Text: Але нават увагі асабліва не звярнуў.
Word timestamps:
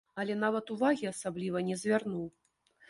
Але 0.21 0.37
нават 0.45 0.73
увагі 0.75 1.11
асабліва 1.13 1.65
не 1.69 1.81
звярнуў. 1.85 2.27